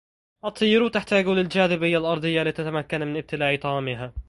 الطيور 0.45 0.89
تحتاج 0.89 1.27
للجاذبية 1.27 1.97
الأرضية 1.97 2.43
لتتمكن 2.43 2.99
من 3.01 3.17
ابتلاع 3.17 3.55
طعامها. 3.55 4.13